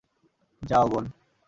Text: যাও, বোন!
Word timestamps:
যাও, 0.61 0.85
বোন! 0.91 1.05